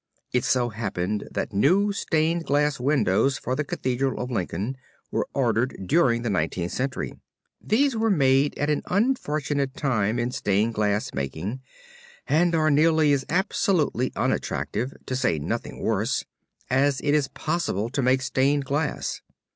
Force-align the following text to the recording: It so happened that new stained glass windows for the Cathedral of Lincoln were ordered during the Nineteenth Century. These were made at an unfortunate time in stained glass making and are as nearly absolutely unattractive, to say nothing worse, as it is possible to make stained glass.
It 0.33 0.43
so 0.43 0.69
happened 0.69 1.27
that 1.29 1.53
new 1.53 1.91
stained 1.93 2.43
glass 2.47 2.79
windows 2.79 3.37
for 3.37 3.55
the 3.55 3.63
Cathedral 3.63 4.19
of 4.19 4.31
Lincoln 4.31 4.77
were 5.11 5.27
ordered 5.35 5.77
during 5.85 6.23
the 6.23 6.29
Nineteenth 6.31 6.71
Century. 6.71 7.13
These 7.63 7.95
were 7.95 8.09
made 8.09 8.57
at 8.57 8.71
an 8.71 8.81
unfortunate 8.89 9.75
time 9.77 10.17
in 10.17 10.31
stained 10.31 10.73
glass 10.73 11.13
making 11.13 11.61
and 12.25 12.55
are 12.55 12.69
as 12.69 12.73
nearly 12.73 13.15
absolutely 13.29 14.11
unattractive, 14.15 14.91
to 15.05 15.15
say 15.15 15.37
nothing 15.37 15.79
worse, 15.83 16.25
as 16.67 16.99
it 17.01 17.13
is 17.13 17.27
possible 17.27 17.91
to 17.91 18.01
make 18.01 18.23
stained 18.23 18.65
glass. 18.65 19.21